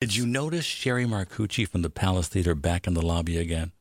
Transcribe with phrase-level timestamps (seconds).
[0.00, 3.72] Did you notice Sherry Marcucci from the Palace Theater back in the lobby again?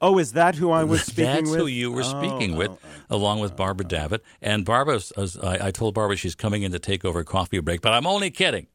[0.00, 1.50] Oh, is that who I was speaking That's with?
[1.50, 2.78] That's who you were Oh, speaking with, oh,
[3.10, 3.16] oh.
[3.16, 4.22] along with Barbara uh, uh, Davitt.
[4.40, 7.58] And Barbara, as uh, I, I told Barbara she's coming in to take over coffee
[7.58, 8.68] break, but I'm only kidding.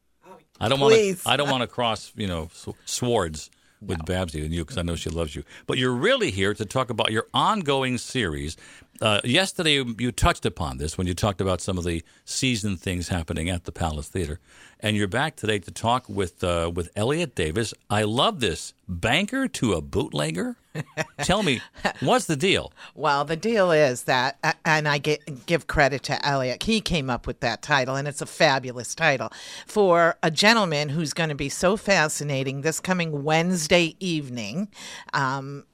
[0.60, 1.22] I don't want Please.
[1.22, 1.30] to.
[1.30, 4.82] I don't want to cross, you know, sw- swords with Babsy and you because I
[4.82, 5.42] know she loves you.
[5.66, 8.58] But you're really here to talk about your ongoing series.
[9.00, 13.08] Uh, yesterday, you, touched upon this when you talked about some of the season things
[13.08, 14.38] happening at the Palace Theater,
[14.78, 17.72] and you're back today to talk with uh, with Elliot Davis.
[17.88, 20.56] I love this banker to a bootlegger.
[21.22, 21.62] Tell me,
[22.00, 22.72] what's the deal?
[22.94, 26.62] Well, the deal is that, and I get, give credit to Elliot.
[26.62, 29.32] He came up with that title, and it's a fabulous title
[29.66, 34.68] for a gentleman who's going to be so fascinating this coming Wednesday evening.
[35.12, 35.64] Um,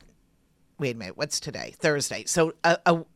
[0.78, 1.74] wait a minute, what's today?
[1.78, 2.24] Thursday.
[2.26, 2.54] So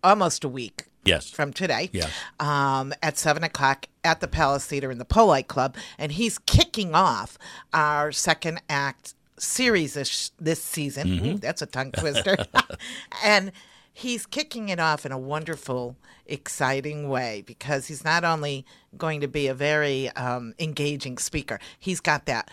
[0.02, 1.30] almost a week Yes.
[1.30, 1.90] from today.
[1.92, 2.10] Yes.
[2.38, 6.94] Um, at seven o'clock at the Palace Theater in the Poli Club, and he's kicking
[6.94, 7.38] off
[7.72, 11.26] our second act series this, this season.
[11.26, 12.36] Ooh, that's a tongue twister.
[13.24, 13.52] and
[13.92, 18.64] he's kicking it off in a wonderful, exciting way because he's not only
[18.96, 22.50] going to be a very um, engaging speaker, he's got that.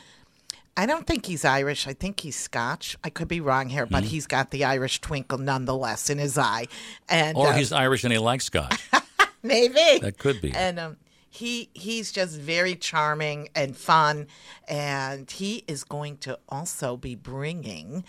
[0.77, 1.87] I don't think he's Irish.
[1.87, 2.95] I think he's Scotch.
[3.03, 6.67] I could be wrong here, but he's got the Irish twinkle nonetheless in his eye.
[7.09, 8.79] And Or uh, he's Irish and he likes scotch.
[9.43, 10.53] maybe That could be.
[10.53, 10.97] and um,
[11.29, 14.27] he he's just very charming and fun,
[14.67, 18.03] and he is going to also be bringing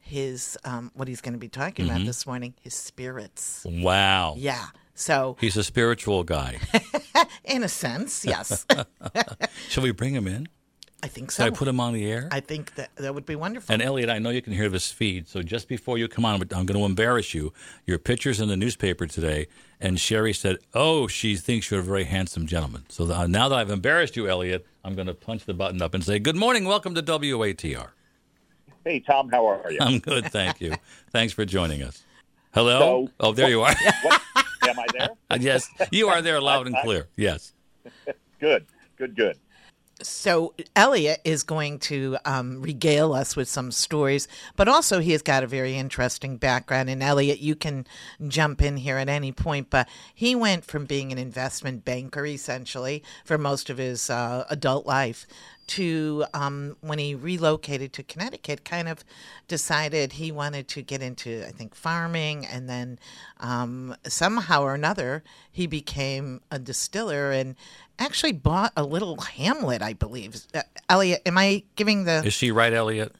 [0.00, 1.94] his um, what he's going to be talking Mm-hmm.
[1.96, 3.64] about this morning his spirits.
[3.68, 4.34] Wow.
[4.38, 4.66] Yeah.
[4.94, 6.58] So He's a spiritual guy.
[7.44, 8.66] in a sense, yes,
[9.68, 10.48] Shall we bring him in?
[11.02, 11.44] I think Should so.
[11.46, 12.28] I put him on the air?
[12.32, 13.72] I think that that would be wonderful.
[13.72, 16.34] and Elliot, I know you can hear this feed, so just before you come on,
[16.34, 17.52] I'm going to embarrass you.
[17.86, 19.46] Your picture's in the newspaper today,
[19.80, 23.58] and Sherry said, "Oh, she thinks you're a very handsome gentleman." So th- now that
[23.58, 26.64] I've embarrassed you, Elliot, I'm going to punch the button up and say, "Good morning,
[26.64, 27.90] welcome to WATR."
[28.84, 29.78] Hey, Tom, how are you?
[29.80, 30.74] I'm good, thank you.
[31.12, 32.02] Thanks for joining us.
[32.54, 33.06] Hello.
[33.06, 33.74] So- oh, there you are.
[34.02, 34.20] What?
[34.68, 35.08] Am I there?
[35.40, 37.06] yes, you are there, loud and clear.
[37.16, 37.52] Yes.
[38.40, 38.66] Good,
[38.96, 39.36] good, good.
[40.00, 45.22] So Elliot is going to um, regale us with some stories, but also he has
[45.22, 46.88] got a very interesting background.
[46.88, 47.86] And Elliot, you can
[48.28, 53.02] jump in here at any point, but he went from being an investment banker essentially
[53.24, 55.26] for most of his uh, adult life
[55.68, 59.04] to um, when he relocated to Connecticut, kind of
[59.46, 62.98] decided he wanted to get into, I think, farming, and then
[63.40, 67.54] um, somehow or another he became a distiller and
[67.98, 70.36] actually bought a little hamlet, I believe.
[70.54, 73.14] Uh, Elliot, am I giving the Is she right, Elliot?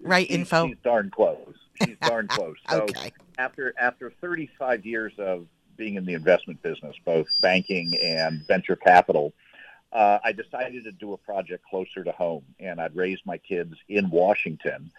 [0.00, 0.68] right She's- info?
[0.68, 1.54] She's darn close.
[1.84, 2.56] She's darn close.
[2.70, 3.12] So Okay.
[3.38, 9.32] after after 35 years of being in the investment business, both banking and venture capital,
[9.92, 13.74] uh, I decided to do a project closer to home, and I'd raised my kids
[13.88, 14.90] in Washington,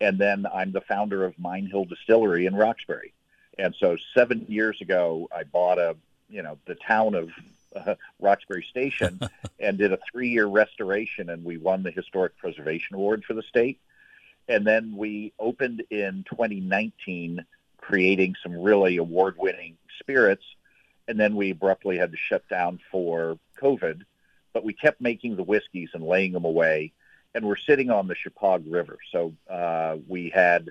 [0.00, 3.12] and then I'm the founder of Mine Hill Distillery in Roxbury,
[3.58, 5.96] and so seven years ago I bought a
[6.30, 7.30] you know the town of
[7.74, 9.20] uh, Roxbury Station
[9.60, 13.80] and did a three-year restoration, and we won the Historic Preservation Award for the state.
[14.48, 17.44] And then we opened in 2019,
[17.76, 20.44] creating some really award-winning spirits.
[21.06, 24.02] And then we abruptly had to shut down for COVID,
[24.58, 26.92] but we kept making the whiskeys and laying them away.
[27.32, 30.70] And we're sitting on the Shepaug River, so uh, we had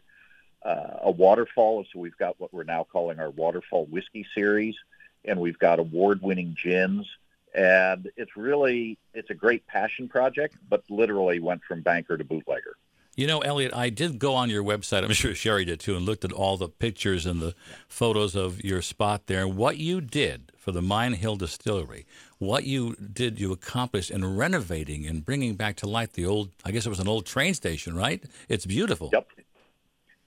[0.62, 1.86] uh, a waterfall.
[1.86, 4.76] So we've got what we're now calling our waterfall whiskey series,
[5.24, 7.08] and we've got award-winning gins.
[7.56, 12.76] And it's really it's a great passion project, but literally went from banker to bootlegger.
[13.16, 15.04] You know, Elliot, I did go on your website.
[15.04, 17.56] I'm sure Sherry did too, and looked at all the pictures and the
[17.88, 19.48] photos of your spot there.
[19.48, 22.06] What you did for the Mine Hill Distillery,
[22.40, 26.52] what you did, you accomplished in renovating and bringing back to life the old.
[26.64, 28.24] I guess it was an old train station, right?
[28.48, 29.10] It's beautiful.
[29.14, 29.28] Yep.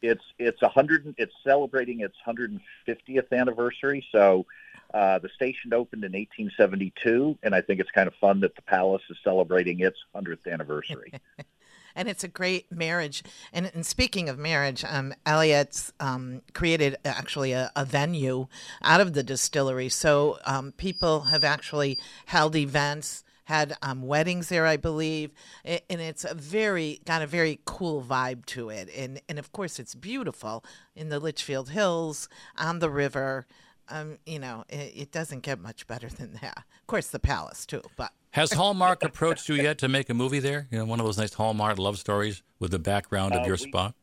[0.02, 1.14] It's it's a hundred.
[1.18, 4.04] It's celebrating its 150th anniversary.
[4.12, 4.46] So
[4.94, 8.62] uh, the station opened in 1872, and I think it's kind of fun that the
[8.62, 11.12] palace is celebrating its 100th anniversary.
[11.94, 13.22] and it's a great marriage.
[13.52, 18.46] And, and speaking of marriage, um, Elliot's um, created actually a, a venue
[18.82, 19.88] out of the distillery.
[19.88, 23.24] So um, people have actually held events.
[23.44, 25.32] Had um, weddings there, I believe,
[25.64, 29.80] and it's a very got a very cool vibe to it, and and of course
[29.80, 33.48] it's beautiful in the Litchfield Hills on the river.
[33.90, 36.58] Um, you know, it, it doesn't get much better than that.
[36.58, 40.38] Of course, the palace too, but Has Hallmark approached you yet to make a movie
[40.38, 40.68] there?
[40.70, 43.56] You know, one of those nice Hallmark love stories with the background of Uh, your
[43.56, 43.94] we- spot.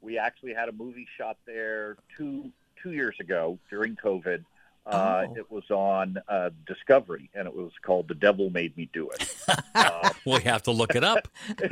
[0.00, 2.50] we actually had a movie shot there two
[2.82, 4.44] two years ago during COVID.
[4.86, 5.34] Uh, Oh.
[5.36, 9.36] It was on uh, Discovery, and it was called "The Devil Made Me Do It."
[9.74, 11.28] uh, we have to look it up.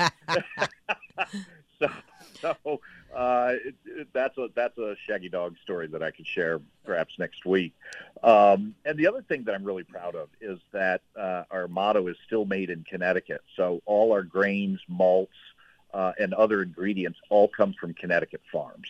[1.81, 1.89] so,
[2.41, 2.81] so
[3.15, 7.15] uh, it, it, that's a that's a Shaggy Dog story that I could share perhaps
[7.19, 7.73] next week.
[8.23, 12.07] Um, and the other thing that I'm really proud of is that uh, our motto
[12.09, 15.37] is "Still Made in Connecticut." So all our grains, malts,
[15.93, 18.89] uh, and other ingredients all come from Connecticut farms.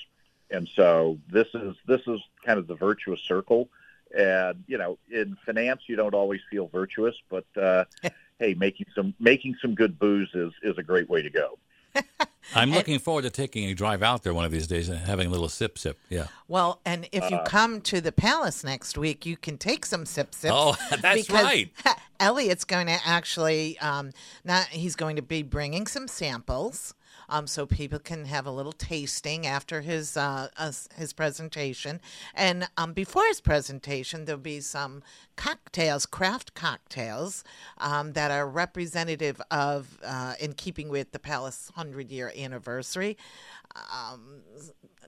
[0.51, 3.69] And so this is this is kind of the virtuous circle.
[4.17, 7.85] And you know, in finance, you don't always feel virtuous, but uh,
[8.39, 11.59] hey, making some making some good booze is is a great way to go.
[12.55, 15.27] I'm looking forward to taking a drive out there one of these days and having
[15.27, 15.99] a little sip sip.
[16.09, 16.27] Yeah.
[16.49, 20.35] Well, and if you come to the palace next week, you can take some sip
[20.35, 20.55] sips.
[20.55, 21.71] Oh, that's because right.
[22.21, 24.13] Elliot's going to actually, um,
[24.45, 26.95] not he's going to be bringing some samples.
[27.29, 32.01] Um, so people can have a little tasting after his uh, uh, his presentation,
[32.35, 35.03] and um, before his presentation, there'll be some
[35.37, 37.45] cocktails, craft cocktails,
[37.79, 43.17] um, that are representative of, uh, in keeping with the Palace hundred year anniversary.
[43.93, 44.43] Um,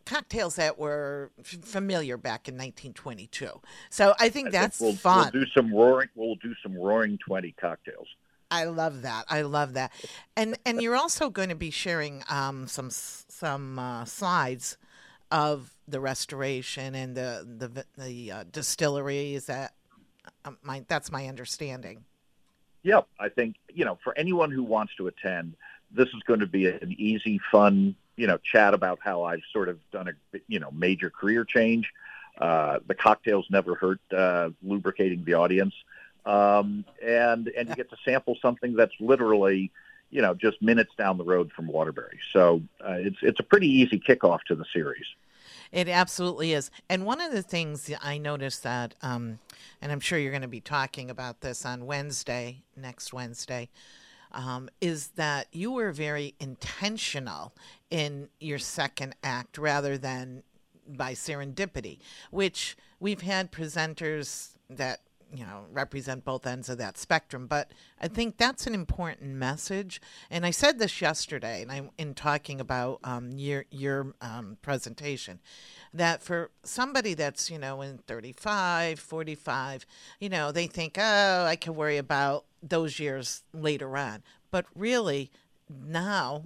[0.05, 3.49] cocktails that were f- familiar back in 1922.
[3.91, 5.31] So I think that's we'll, fun.
[5.33, 6.09] We'll do some roaring.
[6.15, 8.09] We'll do some roaring twenty cocktails.
[8.51, 9.25] I love that.
[9.29, 9.93] I love that.
[10.37, 14.77] And and you're also going to be sharing um, some some uh, slides
[15.31, 19.35] of the restoration and the the the uh, distillery.
[19.35, 19.75] Is that
[20.45, 22.05] uh, my that's my understanding?
[22.83, 25.55] Yep, I think you know for anyone who wants to attend,
[25.91, 29.69] this is going to be an easy, fun, you know, chat about how I've sort
[29.69, 31.91] of done a you know major career change.
[32.41, 35.75] Uh, the cocktails never hurt uh, lubricating the audience,
[36.29, 39.73] um, and and you get to sample something that's literally
[40.11, 42.21] you know just minutes down the road from Waterbury.
[42.33, 45.07] So uh, it's it's a pretty easy kickoff to the series.
[45.73, 46.71] It absolutely is.
[46.89, 49.39] And one of the things I noticed that, um,
[49.83, 53.69] and I'm sure you're going to be talking about this on Wednesday, next Wednesday,
[54.33, 57.53] um, is that you were very intentional
[57.91, 60.43] in your second act rather than
[60.89, 61.99] by serendipity,
[62.31, 65.01] which we've had presenters that
[65.33, 67.47] you know represent both ends of that spectrum.
[67.47, 67.71] But
[68.01, 70.01] i think that's an important message.
[70.31, 75.41] And i said this yesterday and i'm in talking about um, your your um, presentation
[75.95, 79.87] that for somebody that's you know in 35 45
[80.21, 84.23] you know they think oh i can worry about those years later on.
[84.51, 85.31] But really
[85.69, 86.45] now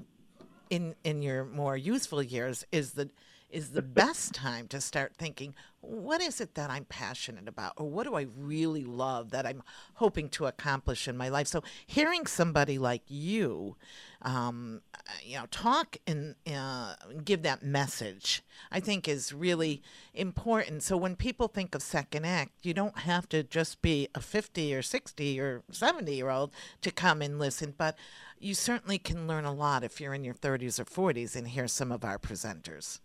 [0.70, 3.10] in in your more youthful years is the
[3.52, 7.72] is the best time to start thinking what is it that I'm passionate about?
[7.76, 9.64] Or what do I really love that I'm
[9.94, 11.48] hoping to accomplish in my life?
[11.48, 13.76] So hearing somebody like you
[14.22, 14.80] um,
[15.24, 16.94] you know talk and uh,
[17.24, 19.82] give that message I think is really
[20.14, 20.84] important.
[20.84, 24.74] So when people think of second act you don't have to just be a 50
[24.74, 26.52] or 60 or 70 year old
[26.82, 27.98] to come and listen but
[28.38, 31.66] you certainly can learn a lot if you're in your 30s or 40s and hear
[31.66, 33.00] some of our presenters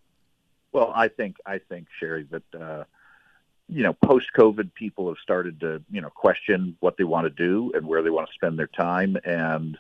[0.78, 2.84] Well, I think I think Sherry that uh,
[3.68, 7.32] you know post COVID people have started to you know question what they want to
[7.32, 9.76] do and where they want to spend their time and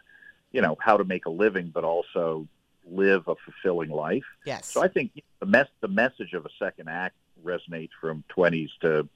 [0.52, 2.48] you know how to make a living, but also
[2.90, 4.24] live a fulfilling life.
[4.44, 7.14] yes So I think the mess the message of a second act
[7.46, 9.08] resonates from twenties to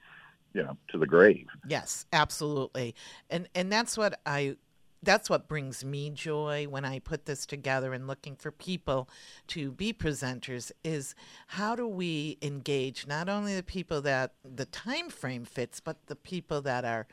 [0.54, 1.48] you know to the grave.
[1.68, 2.94] Yes, absolutely.
[3.32, 4.56] And and that's what I
[5.04, 9.10] that's what brings me joy when I put this together and looking for people
[9.48, 11.16] to be presenters is
[11.48, 16.16] how do we engage not only the people that the time frame fits, but the
[16.16, 17.08] people that are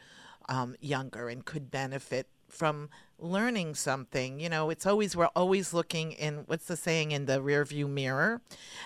[0.48, 4.40] um, younger and could benefit from learning something.
[4.40, 7.88] You know, it's always we're always looking in what's the saying in the rear view
[7.88, 8.40] mirror,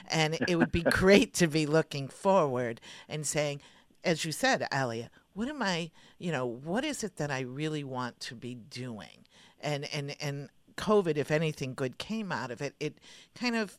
[0.09, 3.61] and it would be great to be looking forward and saying,
[4.05, 5.91] as you said, Alia, what am I?
[6.19, 9.27] You know, what is it that I really want to be doing?
[9.61, 12.99] And and and COVID, if anything good came out of it, it
[13.35, 13.79] kind of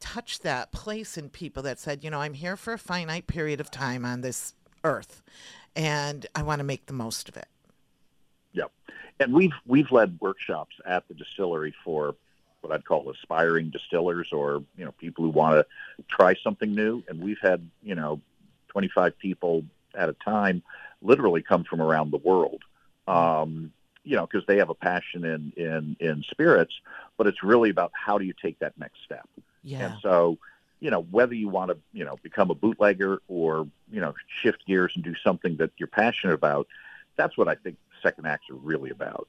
[0.00, 3.60] touched that place in people that said, you know, I'm here for a finite period
[3.60, 5.22] of time on this earth,
[5.74, 7.48] and I want to make the most of it.
[8.52, 8.70] Yep.
[9.20, 12.14] And we've we've led workshops at the distillery for
[12.64, 17.02] what I'd call aspiring distillers or, you know, people who want to try something new.
[17.08, 18.20] And we've had, you know,
[18.68, 19.64] 25 people
[19.96, 20.62] at a time
[21.02, 22.62] literally come from around the world.
[23.06, 23.72] Um,
[24.06, 26.74] you know, because they have a passion in, in, in spirits,
[27.16, 29.26] but it's really about how do you take that next step.
[29.62, 29.86] Yeah.
[29.86, 30.36] And so,
[30.80, 34.66] you know, whether you want to, you know, become a bootlegger or, you know, shift
[34.66, 36.66] gears and do something that you're passionate about,
[37.16, 39.26] that's what I think second acts are really about.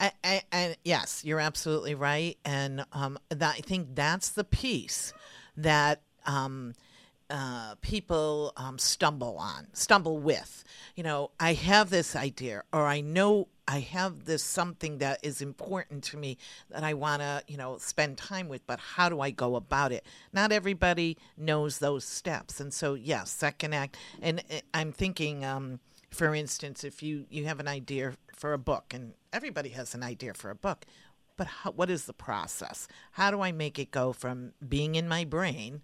[0.00, 2.38] And yes, you're absolutely right.
[2.42, 5.12] And um, that, I think that's the piece
[5.58, 6.72] that um,
[7.30, 10.64] uh, people um, stumble on, stumble with.
[10.94, 15.42] You know, I have this idea, or I know I have this something that is
[15.42, 16.38] important to me
[16.70, 19.90] that I want to, you know, spend time with, but how do I go about
[19.90, 20.06] it?
[20.32, 22.60] Not everybody knows those steps.
[22.60, 23.96] And so, yes, yeah, second act.
[24.22, 25.80] And uh, I'm thinking, um,
[26.10, 30.02] for instance, if you, you have an idea for a book, and everybody has an
[30.04, 30.86] idea for a book,
[31.36, 32.88] but how, what is the process?
[33.12, 35.82] How do I make it go from being in my brain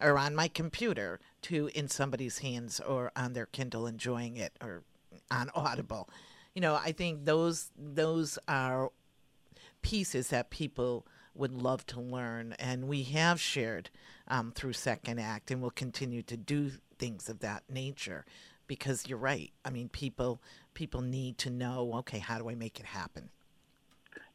[0.00, 4.82] or on my computer to in somebody's hands or on their Kindle enjoying it or
[5.30, 6.08] on Audible?
[6.54, 8.90] You know, I think those those are
[9.82, 13.88] pieces that people would love to learn, and we have shared
[14.28, 18.24] um, through Second Act, and will continue to do things of that nature
[18.66, 19.52] because you're right.
[19.64, 20.40] I mean, people
[20.74, 21.92] people need to know.
[22.00, 23.30] Okay, how do I make it happen?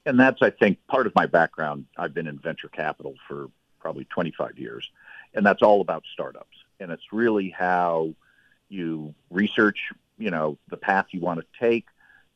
[0.05, 1.85] And that's I think part of my background.
[1.97, 4.89] I've been in venture capital for probably 25 years,
[5.33, 6.57] and that's all about startups.
[6.79, 8.13] And it's really how
[8.69, 11.85] you research, you know, the path you want to take,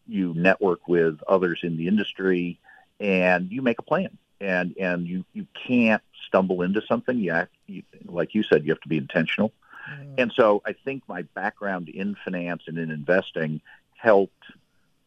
[0.08, 2.60] you network with others in the industry,
[3.00, 4.18] and you make a plan.
[4.42, 7.18] And and you you can't stumble into something.
[7.18, 9.52] You, have, you like you said, you have to be intentional.
[9.92, 10.14] Mm.
[10.18, 13.62] And so I think my background in finance and in investing
[13.96, 14.46] helped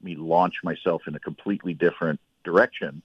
[0.02, 3.02] me launch myself in a completely different direction,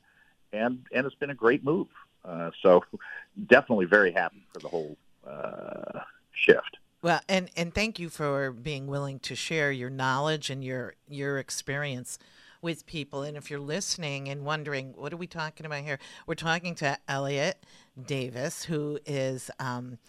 [0.54, 1.88] and and it's been a great move.
[2.24, 2.84] Uh, so
[3.48, 6.00] definitely very happy for the whole uh,
[6.34, 6.78] shift.
[7.02, 11.38] Well, and and thank you for being willing to share your knowledge and your your
[11.38, 12.18] experience
[12.62, 13.22] with people.
[13.22, 16.00] And if you're listening and wondering, what are we talking about here?
[16.26, 17.64] We're talking to Elliot
[18.06, 19.52] Davis, who is.
[19.60, 20.00] Um,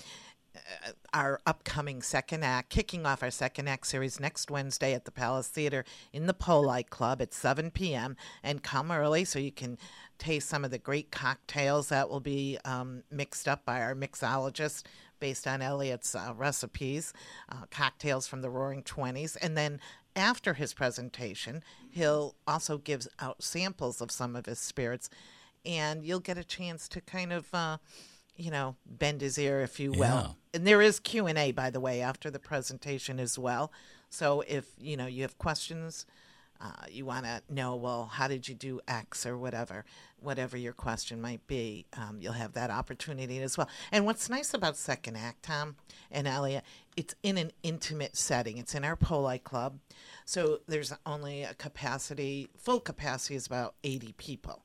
[1.12, 5.48] our upcoming second act, kicking off our second act series next Wednesday at the Palace
[5.48, 8.16] Theater in the Poli Club at 7 p.m.
[8.42, 9.78] And come early so you can
[10.18, 14.84] taste some of the great cocktails that will be um, mixed up by our mixologist
[15.20, 17.12] based on Elliot's uh, recipes,
[17.48, 19.36] uh, cocktails from the Roaring Twenties.
[19.36, 19.80] And then
[20.14, 25.08] after his presentation, he'll also give out samples of some of his spirits,
[25.64, 27.52] and you'll get a chance to kind of.
[27.52, 27.78] Uh,
[28.38, 29.98] you know, bend his ear, if you will.
[30.00, 30.28] Yeah.
[30.54, 33.70] And there is Q and A, by the way, after the presentation as well.
[34.08, 36.06] So if you know you have questions,
[36.60, 39.84] uh, you want to know, well, how did you do X or whatever,
[40.18, 43.68] whatever your question might be, um, you'll have that opportunity as well.
[43.92, 45.76] And what's nice about Second Act, Tom
[46.10, 46.64] and Elliot,
[46.96, 48.58] it's in an intimate setting.
[48.58, 49.78] It's in our Poli Club,
[50.24, 54.64] so there's only a capacity, full capacity is about 80 people.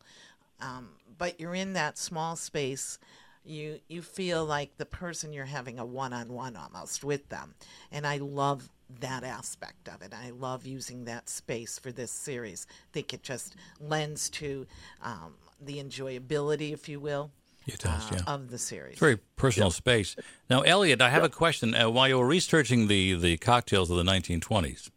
[0.60, 2.98] Um, but you're in that small space
[3.46, 7.54] you you feel like the person you're having a one-on-one almost with them
[7.92, 8.70] and i love
[9.00, 13.24] that aspect of it i love using that space for this series i think it
[13.24, 14.66] just lends to
[15.02, 17.32] um, the enjoyability if you will
[17.66, 18.34] it does, uh, yeah.
[18.34, 18.94] of the series.
[18.94, 19.74] It's very personal yeah.
[19.74, 20.16] space.
[20.50, 21.28] Now, Elliot, I have yeah.
[21.28, 21.74] a question.
[21.74, 24.90] Uh, while you were researching the, the cocktails of the 1920s,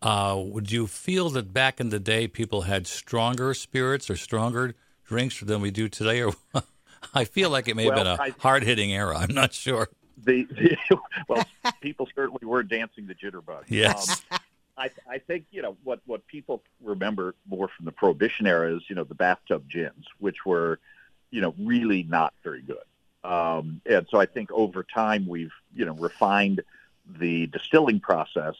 [0.00, 4.74] uh, would you feel that back in the day people had stronger spirits or stronger
[5.06, 6.32] drinks than we do today, or
[7.14, 9.16] I feel like it may well, have been a hard hitting era.
[9.18, 9.88] I'm not sure.
[10.16, 10.76] The, the
[11.28, 11.44] well,
[11.80, 13.64] people certainly were dancing the jitterbug.
[13.68, 14.22] Yes.
[14.30, 14.38] Um,
[14.76, 18.82] I, I think you know what what people remember more from the prohibition era is
[18.88, 20.80] you know the bathtub gins, which were
[21.30, 22.78] you know really not very good.
[23.22, 26.62] Um, and so I think over time we've you know refined
[27.06, 28.54] the distilling process.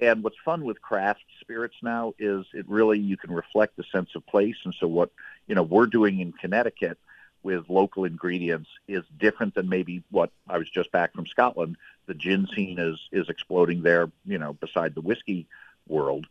[0.00, 4.14] And what's fun with craft spirits now is it really you can reflect the sense
[4.14, 4.56] of place.
[4.64, 5.10] And so what
[5.46, 6.98] you know we're doing in Connecticut
[7.42, 11.76] with local ingredients is different than maybe what I was just back from Scotland.
[12.06, 15.46] The gin scene is is exploding there, you know, beside the whiskey
[15.88, 16.26] world.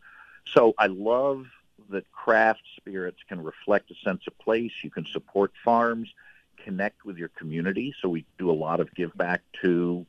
[0.45, 1.45] So I love
[1.89, 4.71] that craft spirits can reflect a sense of place.
[4.83, 6.13] You can support farms,
[6.57, 7.93] connect with your community.
[8.01, 10.05] So we do a lot of give back to,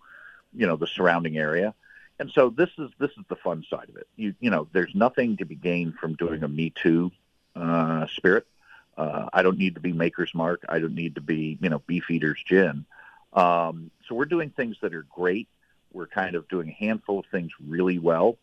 [0.55, 1.75] you know, the surrounding area.
[2.19, 4.07] And so this is this is the fun side of it.
[4.17, 7.11] You you know, there's nothing to be gained from doing a Me Too
[7.57, 8.47] uh, spirit.
[9.01, 10.63] Uh, I don't need to be Maker's Mark.
[10.69, 12.85] I don't need to be, you know, Beefeater's Gin.
[13.33, 15.49] Um, so we're doing things that are great.
[15.91, 18.37] We're kind of doing a handful of things really well.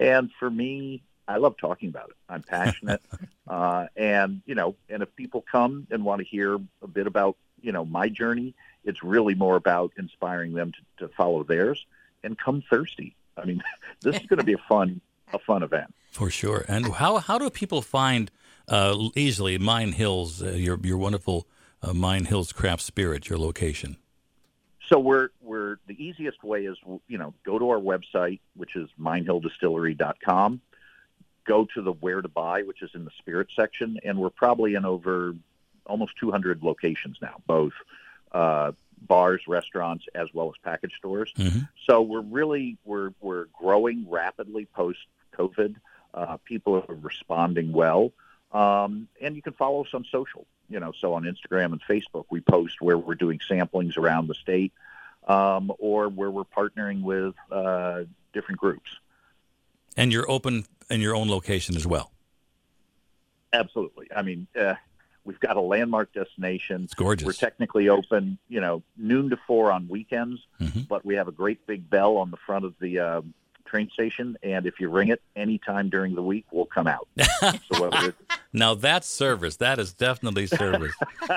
[0.00, 2.16] And for me, I love talking about it.
[2.26, 3.02] I'm passionate.
[3.48, 7.36] uh, and, you know, and if people come and want to hear a bit about,
[7.60, 11.84] you know, my journey, it's really more about inspiring them to, to follow theirs
[12.24, 13.14] and come thirsty.
[13.36, 13.62] I mean,
[14.00, 15.02] this is going to be a fun,
[15.34, 15.92] a fun event.
[16.12, 16.64] For sure.
[16.66, 18.30] And how, how do people find
[18.68, 21.46] uh, easily Mine Hills, uh, your your wonderful
[21.82, 23.96] uh, Mine Hills Craft Spirit, your location.
[24.88, 28.88] So we're we're the easiest way is you know go to our website, which is
[29.00, 30.60] minehilldistillery.com.
[31.44, 34.74] Go to the where to buy, which is in the spirit section, and we're probably
[34.74, 35.34] in over
[35.86, 37.72] almost 200 locations now, both
[38.32, 41.32] uh, bars, restaurants, as well as package stores.
[41.86, 45.00] So we're really we're we're growing rapidly post
[45.36, 45.76] COVID.
[46.12, 48.12] Uh, people are responding well,
[48.52, 50.46] um, and you can follow us on social.
[50.70, 54.34] You know, so on Instagram and Facebook, we post where we're doing samplings around the
[54.34, 54.72] state,
[55.26, 58.90] um, or where we're partnering with uh, different groups.
[59.96, 62.12] And you're open in your own location as well.
[63.52, 64.08] Absolutely.
[64.14, 64.74] I mean, uh,
[65.24, 66.84] we've got a landmark destination.
[66.84, 67.24] It's gorgeous.
[67.26, 70.80] We're technically open, you know, noon to four on weekends, Mm-hmm.
[70.80, 73.32] but we have a great big bell on the front of the um,
[73.68, 77.06] train station, and if you ring it anytime during the week, we'll come out.
[77.72, 77.90] so
[78.52, 79.56] Now that's service.
[79.56, 80.94] That is definitely service.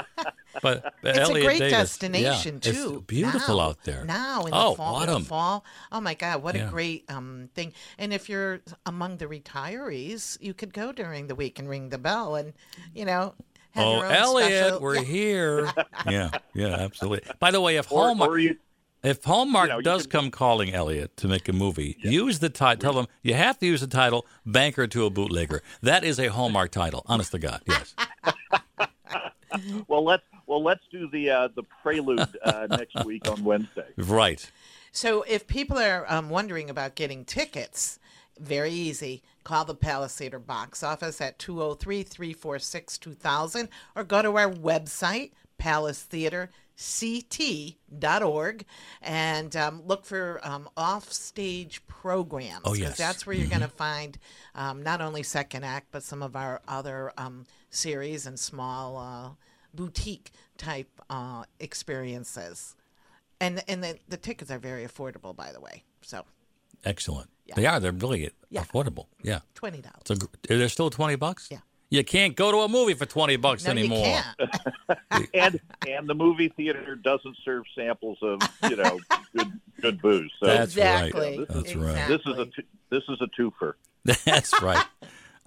[0.61, 2.93] but It's Elliot a great Davis, destination yeah, too.
[2.95, 4.05] It's beautiful now, out there.
[4.05, 5.23] Now in oh, the fall, in autumn.
[5.23, 5.65] fall.
[5.91, 6.67] Oh my God, what Yeah.
[6.67, 7.73] a great um, thing!
[7.97, 11.97] And if you're among the retirees, you could go during the week and ring the
[11.97, 12.53] bell, and
[12.95, 13.33] you know.
[13.73, 15.01] Have Oh, your own Elliot, special- we're Yeah.
[15.03, 15.73] here.
[16.09, 17.31] yeah, yeah, absolutely.
[17.39, 18.57] By the way, if or, Hallmark, or you,
[19.03, 22.49] if Hallmark you know, does can- come calling Elliot to make a movie, use the
[22.49, 22.81] title.
[22.81, 26.27] Tell them you have to use the title "Banker to a Bootlegger." That is a
[26.27, 27.03] Hallmark title.
[27.07, 27.95] Honest to God, yes.
[29.87, 33.87] well, let's well let's do the uh, the prelude uh, next week on Wednesday.
[33.97, 34.49] Right.
[34.91, 37.97] So if people are um, wondering about getting tickets,
[38.39, 39.23] very easy.
[39.43, 45.31] Call the Palace Theater box office at 203 346 2000 or go to our website,
[46.77, 48.65] palacetheaterct.org,
[49.01, 52.61] and um, look for um, offstage programs.
[52.65, 52.97] Oh, yes.
[52.97, 54.17] That's where you're going to find
[54.55, 59.29] um, not only Second Act, but some of our other um, series and small uh,
[59.73, 62.75] boutique type uh, experiences
[63.39, 66.23] and and the, the tickets are very affordable by the way so
[66.83, 67.29] Excellent.
[67.45, 67.55] Yeah.
[67.55, 67.79] They are.
[67.79, 68.63] They're really Yeah.
[68.63, 69.05] affordable.
[69.23, 69.39] Yeah.
[69.55, 70.15] $20 So
[70.47, 71.47] they're still twenty bucks.
[71.51, 71.59] Yeah.
[71.91, 74.07] You can't go to a movie for twenty bucks no anymore.
[74.07, 74.47] you
[75.11, 78.99] can't and and the movie theater doesn't serve samples of you know
[79.35, 80.31] good good booze.
[80.39, 81.47] So That's exactly right.
[81.49, 82.07] That's right.
[82.07, 83.73] this is a two, this is a twofer.
[84.25, 84.83] That's right.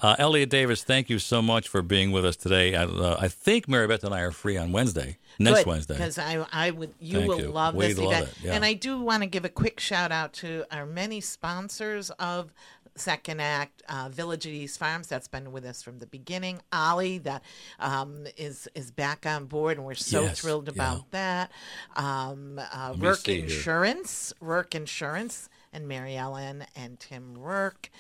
[0.01, 2.75] Uh, Elliot Davis, thank you so much for being with us today.
[2.75, 5.95] I, uh, I think Mary Beth and I are free on Wednesday, next Wednesday.
[5.95, 7.49] because I, I would you Thank will you.
[7.49, 8.53] love We'd this love event it, yeah.
[8.55, 12.53] and I do want to give a quick shout out to our many sponsors of
[12.97, 16.61] Second Act, uh, Village at East Farms, that's been with us from the beginning.
[16.73, 17.43] Ollie, that
[17.81, 20.73] um, is is back on board, and we're so Yes, thrilled yeah.
[20.75, 21.51] about that.
[21.97, 23.45] Um, uh, Rourke see here.
[23.45, 27.91] Insurance, Rourke Insurance, and Mary Ellen and Tim Rourke.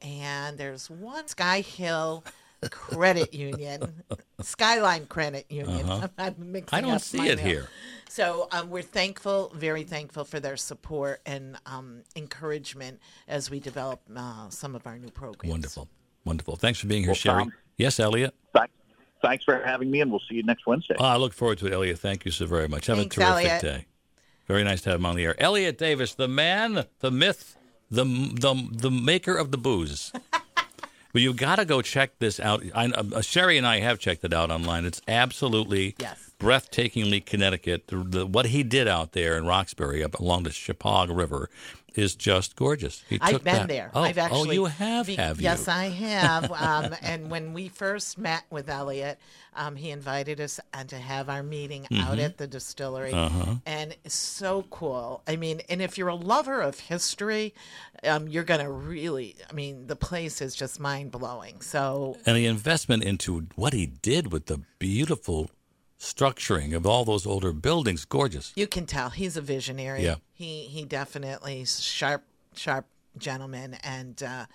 [0.00, 2.24] And there's one Sky Hill
[2.70, 4.02] Credit Union,
[4.42, 5.88] Skyline Credit Union.
[6.18, 6.76] I'm mixing Uh-huh.
[6.76, 7.46] I don't up see it mail.
[7.46, 7.68] here.
[8.08, 14.00] So um, we're thankful, very thankful for their support and um, encouragement as we develop
[14.14, 15.50] uh, some of our new programs.
[15.50, 15.88] Wonderful.
[16.24, 16.56] Wonderful.
[16.56, 17.42] Thanks for being here, Well, Sherry.
[17.44, 18.32] Tom- Yes, Elliot.
[18.54, 18.72] Thanks,
[19.20, 20.94] thanks for having me, and we'll see you next Wednesday.
[20.98, 21.98] Oh, I look forward to it, Elliot.
[21.98, 22.86] Thank you so very much.
[22.86, 23.62] Have Thanks, a terrific Elliot.
[23.62, 23.86] day.
[24.46, 25.34] Very nice to have him on the air.
[25.42, 27.56] Elliot Davis, the man, the myth,
[27.90, 30.12] the the the maker of the booze.
[31.14, 32.62] but you've got to go check this out.
[32.74, 34.84] I, uh, Sherry and I have checked it out online.
[34.84, 36.32] It's absolutely Yes.
[36.38, 37.86] breathtakingly Connecticut.
[37.86, 41.48] The, the, what he did out there in Roxbury, up along the Shepaug River,
[41.94, 43.02] is just gorgeous.
[43.08, 43.90] He I've been that- there.
[43.94, 44.50] Oh, I've actually.
[44.50, 45.44] oh, you have, be- have you?
[45.44, 46.50] Yes, I have.
[46.64, 49.18] Um, and when we first met with Elliot,
[49.54, 52.02] um, he invited us uh, to have our meeting Mm-hmm.
[52.10, 53.56] out at the distillery, Uh-huh.
[53.66, 55.22] and it's so cool.
[55.28, 57.54] I mean, and if you're a lover of history,
[58.02, 59.36] um, you're gonna really.
[59.48, 61.60] I mean, the place is just mind blowing.
[61.60, 65.50] So and the investment into what he did with the beautiful
[66.04, 68.52] structuring of all those older buildings, gorgeous.
[68.54, 70.04] You can tell he's a visionary.
[70.04, 70.16] Yeah.
[70.32, 72.22] He he definitely sharp
[72.54, 72.86] sharp
[73.16, 74.46] gentleman and uh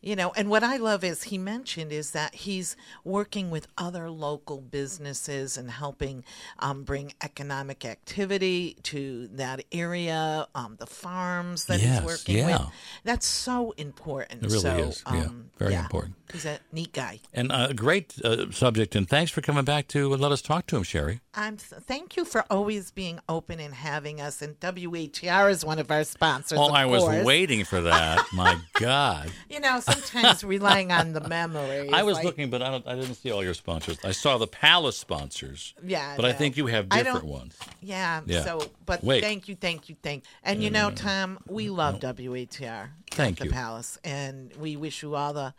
[0.00, 4.08] you know, and what I love is he mentioned is that he's working with other
[4.08, 6.24] local businesses and helping
[6.60, 12.46] um, bring economic activity to that area, um, the farms that Yes, he's working yeah.
[12.46, 12.68] with.
[13.02, 14.44] That's so important.
[14.44, 16.14] It really so, is, yeah, um, very important.
[16.32, 17.20] He's a neat guy.
[17.32, 20.76] And a great uh, subject, and thanks for coming back to let us talk to
[20.76, 21.20] him, Sherry.
[21.34, 24.42] I'm th- thank you for always being open and having us.
[24.42, 26.58] And WATR is one of our sponsors.
[26.58, 28.26] Oh, I was waiting for that.
[28.32, 29.30] My God.
[29.48, 31.90] You know, sometimes relying on the memory.
[31.92, 33.98] I was like- looking, but I, don't, I didn't see all your sponsors.
[34.04, 35.74] I saw the Palace sponsors.
[35.84, 37.56] Yeah, But I think you have different ones.
[37.80, 38.44] Yeah, Yeah.
[38.44, 39.22] So, but Wait.
[39.22, 40.24] thank you, thank you, thank.
[40.24, 40.30] You.
[40.44, 42.88] And you know, Tom, we love WATR.
[43.10, 43.46] Thank you.
[43.48, 45.54] The Palace, and we wish you all the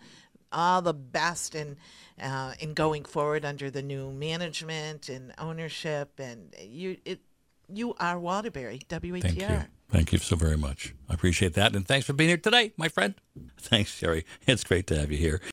[0.52, 1.78] all the best in
[2.22, 6.20] uh, in going forward under the new management and ownership.
[6.20, 7.22] And you, it,
[7.72, 9.22] you are Waterbury WATR.
[9.22, 9.62] Thank you.
[9.90, 10.94] Thank you so very much.
[11.10, 11.76] I appreciate that.
[11.76, 13.16] And thanks for being here today, my friend.
[13.58, 14.26] Thanks, Sherry.
[14.46, 15.42] It's great to have you here.